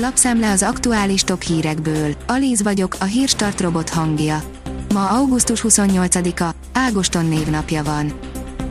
Lapszemle 0.00 0.50
az 0.50 0.62
aktuális 0.62 1.22
top 1.22 1.42
hírekből. 1.42 2.14
Alíz 2.26 2.62
vagyok, 2.62 2.96
a 3.00 3.04
hírstart 3.04 3.60
robot 3.60 3.88
hangja. 3.88 4.42
Ma 4.94 5.08
augusztus 5.08 5.64
28-a, 5.68 6.54
Ágoston 6.72 7.26
névnapja 7.26 7.82
van. 7.82 8.12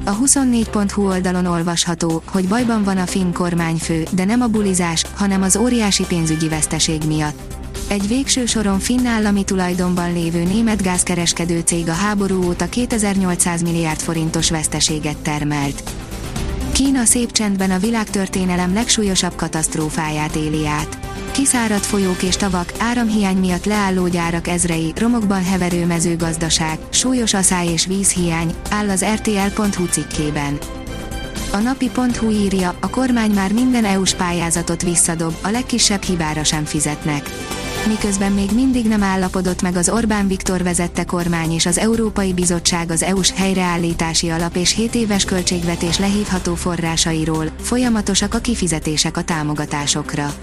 A 0.06 0.18
24.hu 0.18 1.08
oldalon 1.08 1.46
olvasható, 1.46 2.24
hogy 2.32 2.48
bajban 2.48 2.84
van 2.84 2.98
a 2.98 3.06
finn 3.06 3.34
kormányfő, 3.34 4.04
de 4.12 4.26
nem 4.26 4.42
a 4.42 4.48
bulizás, 4.48 5.04
hanem 5.16 5.42
az 5.42 5.56
óriási 5.56 6.06
pénzügyi 6.06 6.48
veszteség 6.48 7.02
miatt. 7.08 7.56
Egy 7.88 8.08
végső 8.08 8.46
soron 8.46 8.80
finn 8.80 9.06
állami 9.06 9.44
tulajdonban 9.44 10.14
lévő 10.14 10.44
német 10.44 10.82
gázkereskedő 10.82 11.60
cég 11.60 11.90
a 11.90 11.94
háború 11.94 12.44
óta 12.44 12.70
2800 12.70 13.62
milliárd 13.62 14.00
forintos 14.00 14.50
veszteséget 14.50 15.18
termelt. 15.18 15.84
Kína 16.72 17.06
szép 17.06 17.32
csendben 17.32 17.72
a 17.72 17.80
világtörténelem 17.80 18.74
legsúlyosabb 18.74 19.36
katasztrófáját 19.36 20.36
éli 20.36 20.68
át. 20.68 21.07
Kiszáradt 21.38 21.86
folyók 21.86 22.24
és 22.24 22.36
tavak, 22.36 22.74
áramhiány 22.80 23.38
miatt 23.38 23.66
leálló 23.66 24.08
gyárak 24.08 24.48
ezrei, 24.48 24.94
romokban 24.96 25.44
heverő 25.44 25.86
mezőgazdaság, 25.86 26.80
súlyos 26.90 27.34
aszály 27.34 27.68
és 27.68 27.86
vízhiány, 27.86 28.54
áll 28.70 28.90
az 28.90 29.06
RTL.hu 29.06 29.86
cikkében. 29.86 30.58
A 31.52 31.58
napi.hu 31.58 32.30
írja, 32.30 32.76
a 32.82 32.90
kormány 32.90 33.32
már 33.32 33.54
minden 33.54 33.86
EU-s 33.86 34.14
pályázatot 34.14 34.84
visszadob, 34.84 35.34
a 35.42 35.50
legkisebb 35.50 36.02
hibára 36.02 36.44
sem 36.44 36.66
fizetnek. 36.66 37.30
Miközben 37.88 38.32
még 38.32 38.50
mindig 38.54 38.88
nem 38.88 39.04
állapodott 39.04 39.62
meg 39.62 39.76
az 39.76 39.90
Orbán 39.90 40.28
Viktor 40.28 40.64
vezette 40.64 41.04
kormány 41.04 41.52
és 41.52 41.66
az 41.66 41.78
Európai 41.78 42.34
Bizottság 42.34 42.92
az 42.92 43.04
EU-s 43.04 43.32
helyreállítási 43.32 44.30
alap 44.30 44.56
és 44.56 44.76
7 44.76 44.96
éves 44.96 45.26
költségvetés 45.26 45.98
lehívható 45.98 46.56
forrásairól, 46.56 47.46
folyamatosak 47.62 48.34
a 48.34 48.40
kifizetések 48.40 49.18
a 49.18 49.24
támogatásokra. 49.24 50.34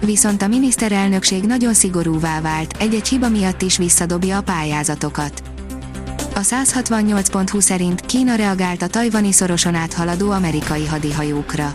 Viszont 0.00 0.42
a 0.42 0.46
miniszterelnökség 0.46 1.44
nagyon 1.44 1.74
szigorúvá 1.74 2.40
vált, 2.40 2.74
egy-egy 2.78 3.08
hiba 3.08 3.28
miatt 3.28 3.62
is 3.62 3.76
visszadobja 3.76 4.36
a 4.36 4.42
pályázatokat. 4.42 5.42
A 6.34 6.40
168.20 6.40 7.60
szerint 7.60 8.00
Kína 8.00 8.34
reagált 8.34 8.82
a 8.82 8.86
tajvani 8.86 9.32
szoroson 9.32 9.74
áthaladó 9.74 10.30
amerikai 10.30 10.86
hadihajókra. 10.86 11.74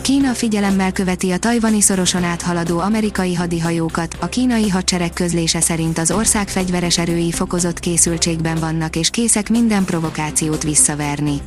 Kína 0.00 0.32
figyelemmel 0.32 0.92
követi 0.92 1.30
a 1.30 1.38
tajvani 1.38 1.80
szoroson 1.80 2.24
áthaladó 2.24 2.78
amerikai 2.78 3.34
hadihajókat, 3.34 4.16
a 4.20 4.26
kínai 4.26 4.68
hadsereg 4.68 5.12
közlése 5.12 5.60
szerint 5.60 5.98
az 5.98 6.10
ország 6.10 6.48
fegyveres 6.48 6.98
erői 6.98 7.30
fokozott 7.30 7.80
készültségben 7.80 8.56
vannak 8.56 8.96
és 8.96 9.10
készek 9.10 9.48
minden 9.48 9.84
provokációt 9.84 10.62
visszaverni. 10.62 11.40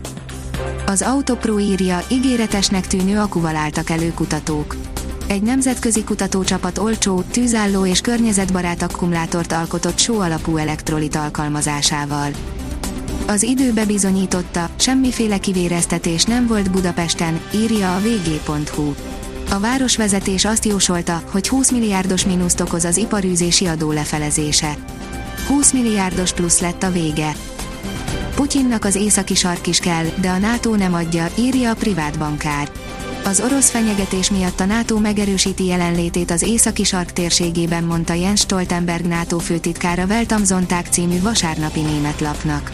Az 0.85 1.01
Autopro 1.01 1.59
írja, 1.59 2.03
ígéretesnek 2.07 2.87
tűnő 2.87 3.19
akuval 3.19 3.55
álltak 3.55 3.89
elő 3.89 4.13
kutatók 4.13 4.75
egy 5.27 5.41
nemzetközi 5.41 6.03
kutatócsapat 6.03 6.77
olcsó, 6.77 7.21
tűzálló 7.31 7.85
és 7.85 8.01
környezetbarát 8.01 8.81
akkumulátort 8.81 9.51
alkotott 9.51 9.97
só 9.97 10.19
alapú 10.19 10.57
elektrolit 10.57 11.15
alkalmazásával. 11.15 12.31
Az 13.27 13.43
idő 13.43 13.73
bebizonyította, 13.73 14.69
semmiféle 14.75 15.37
kivéreztetés 15.37 16.23
nem 16.23 16.47
volt 16.47 16.71
Budapesten, 16.71 17.39
írja 17.55 17.95
a 17.95 17.99
vg.hu. 17.99 18.93
A 19.49 19.59
városvezetés 19.59 20.45
azt 20.45 20.65
jósolta, 20.65 21.21
hogy 21.31 21.47
20 21.47 21.71
milliárdos 21.71 22.25
mínuszt 22.25 22.59
okoz 22.59 22.83
az 22.83 22.97
iparűzési 22.97 23.65
adó 23.65 23.91
lefelezése. 23.91 24.75
20 25.47 25.73
milliárdos 25.73 26.33
plusz 26.33 26.59
lett 26.59 26.83
a 26.83 26.91
vége. 26.91 27.35
Putyinnak 28.35 28.85
az 28.85 28.95
északi 28.95 29.35
sark 29.35 29.67
is 29.67 29.79
kell, 29.79 30.05
de 30.21 30.29
a 30.29 30.37
NATO 30.37 30.75
nem 30.75 30.93
adja, 30.93 31.27
írja 31.37 31.69
a 31.69 31.75
privát 31.75 32.17
bankár. 32.17 32.71
Az 33.25 33.41
orosz 33.41 33.69
fenyegetés 33.69 34.31
miatt 34.31 34.59
a 34.59 34.65
NATO 34.65 34.99
megerősíti 34.99 35.65
jelenlétét 35.65 36.31
az 36.31 36.41
északi 36.41 36.83
sark 36.83 37.13
térségében, 37.13 37.83
mondta 37.83 38.13
Jens 38.13 38.39
Stoltenberg 38.39 39.05
NATO 39.05 39.37
főtitkára 39.37 40.05
Weltamsonták 40.05 40.87
című 40.87 41.21
vasárnapi 41.21 41.81
német 41.81 42.19
lapnak. 42.19 42.71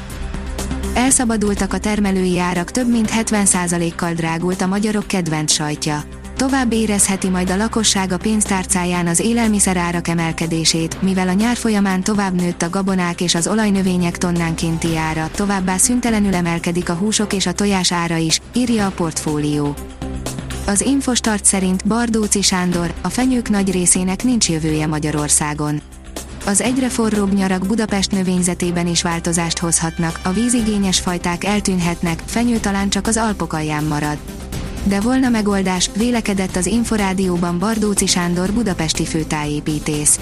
Elszabadultak 0.94 1.74
a 1.74 1.78
termelői 1.78 2.40
árak, 2.40 2.72
több 2.72 2.90
mint 2.90 3.10
70%-kal 3.20 4.14
drágult 4.14 4.62
a 4.62 4.68
magyarok 4.68 5.08
kedvenc 5.08 5.52
sajtja. 5.52 6.04
Tovább 6.36 6.74
érezheti 6.74 7.30
majd 7.30 7.50
a 7.50 7.56
lakosság 7.56 8.12
a 8.12 8.18
pénztárcáján 8.18 9.08
az 9.08 9.20
élelmiszer 9.20 9.78
árak 9.78 10.08
emelkedését, 10.08 11.02
mivel 11.02 11.28
a 11.28 11.34
nyár 11.34 11.56
folyamán 11.56 12.04
tovább 12.04 12.34
nőtt 12.34 12.62
a 12.62 12.70
gabonák 12.70 13.22
és 13.22 13.36
az 13.36 13.48
olajnövények 13.48 14.18
tonnánkénti 14.18 14.98
ára, 14.98 15.30
továbbá 15.36 15.78
szüntelenül 15.78 16.36
emelkedik 16.36 16.90
a 16.90 16.94
húsok 16.94 17.34
és 17.34 17.46
a 17.46 17.54
tojás 17.54 17.92
ára 17.92 18.16
is, 18.16 18.42
írja 18.54 18.86
a 18.86 18.92
portfólió. 18.92 19.76
Az 20.70 20.82
Infostart 20.82 21.46
szerint 21.46 21.88
Bardóci 21.88 22.42
Sándor, 22.42 22.94
a 23.02 23.10
fenyők 23.10 23.50
nagy 23.50 23.72
részének 23.72 24.24
nincs 24.24 24.50
jövője 24.50 24.88
Magyarországon. 24.88 25.82
Az 26.46 26.62
egyre 26.62 26.90
forróbb 26.90 27.34
nyarak 27.34 27.66
Budapest 27.68 28.12
növényzetében 28.12 28.88
is 28.88 29.02
változást 29.02 29.58
hozhatnak, 29.58 30.20
a 30.24 30.32
vízigényes 30.32 31.00
fajták 31.00 31.44
eltűnhetnek, 31.44 32.24
fenyő 32.26 32.58
talán 32.58 32.90
csak 32.90 33.08
az 33.08 33.18
Alpok 33.18 33.54
alján 33.54 33.84
marad. 33.84 34.18
De 34.84 35.00
volna 35.00 35.30
megoldás, 35.30 35.90
vélekedett 35.96 36.56
az 36.56 36.66
Inforádióban 36.66 37.60
Bardóci 37.60 38.08
Sándor 38.08 38.52
budapesti 38.52 39.06
főtájépítész. 39.06 40.20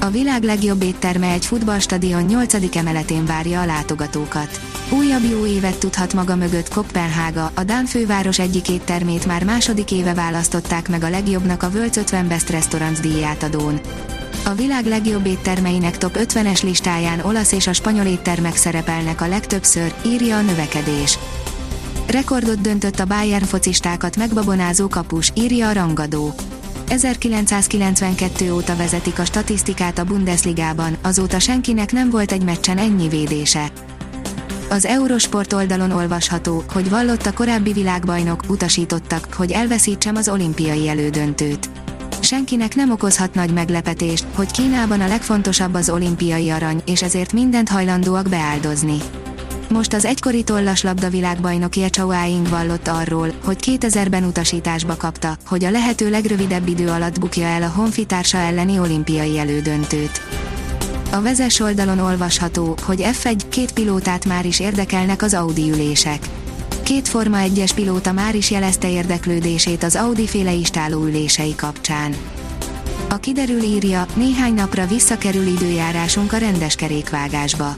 A 0.00 0.10
világ 0.10 0.42
legjobb 0.42 0.82
étterme 0.82 1.30
egy 1.30 1.46
futballstadion 1.46 2.22
8. 2.22 2.76
emeletén 2.76 3.26
várja 3.26 3.60
a 3.60 3.66
látogatókat. 3.66 4.69
Újabb 4.92 5.24
jó 5.30 5.46
évet 5.46 5.78
tudhat 5.78 6.14
maga 6.14 6.36
mögött 6.36 6.68
Kopenhága, 6.68 7.50
a 7.54 7.64
Dán 7.64 7.86
főváros 7.86 8.38
egyik 8.38 8.68
éttermét 8.68 9.26
már 9.26 9.44
második 9.44 9.92
éve 9.92 10.14
választották 10.14 10.88
meg 10.88 11.02
a 11.02 11.10
legjobbnak 11.10 11.62
a 11.62 11.70
World's 11.70 11.96
50 11.96 12.28
Best 12.28 12.50
Restaurants 12.50 13.00
díjátadón. 13.00 13.80
A 14.44 14.54
világ 14.54 14.86
legjobb 14.86 15.26
éttermeinek 15.26 15.98
top 15.98 16.18
50-es 16.18 16.62
listáján 16.62 17.20
olasz 17.20 17.52
és 17.52 17.66
a 17.66 17.72
spanyol 17.72 18.06
éttermek 18.06 18.56
szerepelnek 18.56 19.20
a 19.20 19.28
legtöbbször, 19.28 19.94
írja 20.06 20.36
a 20.36 20.40
növekedés. 20.40 21.18
Rekordot 22.06 22.60
döntött 22.60 22.98
a 22.98 23.04
Bayern 23.04 23.44
focistákat 23.44 24.16
megbabonázó 24.16 24.88
kapus, 24.88 25.32
írja 25.34 25.68
a 25.68 25.72
rangadó. 25.72 26.34
1992 26.88 28.52
óta 28.52 28.76
vezetik 28.76 29.18
a 29.18 29.24
statisztikát 29.24 29.98
a 29.98 30.04
Bundesligában, 30.04 30.96
azóta 31.02 31.38
senkinek 31.38 31.92
nem 31.92 32.10
volt 32.10 32.32
egy 32.32 32.44
meccsen 32.44 32.78
ennyi 32.78 33.08
védése. 33.08 33.72
Az 34.70 34.84
Eurosport 34.84 35.52
oldalon 35.52 35.90
olvasható, 35.90 36.64
hogy 36.72 36.90
vallott 36.90 37.26
a 37.26 37.32
korábbi 37.32 37.72
világbajnok, 37.72 38.42
utasítottak, 38.48 39.34
hogy 39.34 39.50
elveszítsem 39.50 40.16
az 40.16 40.28
olimpiai 40.28 40.88
elődöntőt. 40.88 41.70
Senkinek 42.20 42.74
nem 42.74 42.90
okozhat 42.90 43.34
nagy 43.34 43.52
meglepetést, 43.52 44.26
hogy 44.34 44.50
Kínában 44.50 45.00
a 45.00 45.08
legfontosabb 45.08 45.74
az 45.74 45.90
olimpiai 45.90 46.50
arany, 46.50 46.82
és 46.86 47.02
ezért 47.02 47.32
mindent 47.32 47.68
hajlandóak 47.68 48.28
beáldozni. 48.28 48.96
Most 49.68 49.92
az 49.92 50.04
egykori 50.04 50.42
tollaslabda 50.42 51.08
világbajnok 51.08 51.76
Jechao 51.76 52.10
Aing 52.10 52.48
vallott 52.48 52.88
arról, 52.88 53.32
hogy 53.44 53.78
2000-ben 53.80 54.24
utasításba 54.24 54.96
kapta, 54.96 55.36
hogy 55.46 55.64
a 55.64 55.70
lehető 55.70 56.10
legrövidebb 56.10 56.68
idő 56.68 56.88
alatt 56.88 57.20
bukja 57.20 57.46
el 57.46 57.62
a 57.62 57.72
honfitársa 57.74 58.38
elleni 58.38 58.78
olimpiai 58.78 59.38
elődöntőt. 59.38 60.20
A 61.12 61.20
vezes 61.20 61.60
oldalon 61.60 61.98
olvasható, 61.98 62.76
hogy 62.82 63.06
F1 63.22 63.40
két 63.48 63.72
pilótát 63.72 64.24
már 64.24 64.46
is 64.46 64.60
érdekelnek 64.60 65.22
az 65.22 65.34
Audi 65.34 65.70
ülések. 65.70 66.28
Két 66.82 67.08
Forma 67.08 67.38
1-es 67.40 67.70
pilóta 67.74 68.12
már 68.12 68.34
is 68.34 68.50
jelezte 68.50 68.90
érdeklődését 68.90 69.82
az 69.82 69.96
Audi 69.96 70.26
féle 70.26 70.52
istáló 70.52 71.04
ülései 71.04 71.54
kapcsán. 71.54 72.14
A 73.08 73.16
kiderül 73.16 73.62
írja, 73.62 74.06
néhány 74.14 74.54
napra 74.54 74.86
visszakerül 74.86 75.46
időjárásunk 75.46 76.32
a 76.32 76.36
rendes 76.36 76.74
kerékvágásba. 76.74 77.76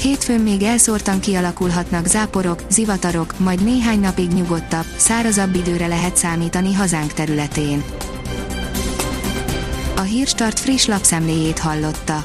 Hétfőn 0.00 0.40
még 0.40 0.62
elszórtan 0.62 1.20
kialakulhatnak 1.20 2.06
záporok, 2.06 2.62
zivatarok, 2.70 3.38
majd 3.38 3.64
néhány 3.64 4.00
napig 4.00 4.30
nyugodtabb, 4.30 4.86
szárazabb 4.96 5.54
időre 5.54 5.86
lehet 5.86 6.16
számítani 6.16 6.74
hazánk 6.74 7.12
területén. 7.12 7.82
A 9.96 10.00
Hírstart 10.00 10.58
friss 10.58 10.86
lapszemléjét 10.86 11.58
hallotta. 11.58 12.24